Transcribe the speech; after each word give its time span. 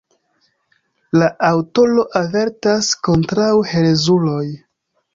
La 1.17 1.27
aŭtoro 1.51 2.07
avertas 2.23 2.93
kontraŭ 3.11 3.49
herezuloj. 3.75 4.45